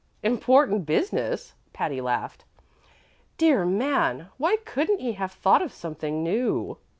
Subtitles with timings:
[0.23, 2.43] "Important business!" Patty laughed.
[3.37, 4.29] "Dear man!
[4.37, 6.77] why couldn't he have thought of something new?"